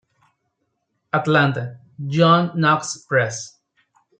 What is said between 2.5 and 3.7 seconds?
Knox Press.